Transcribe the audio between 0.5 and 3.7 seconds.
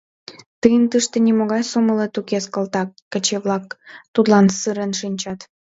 Тыйын тыште нимогай сомылет укес, калтак!»— каче-влак